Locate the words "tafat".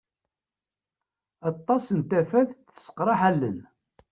2.09-2.49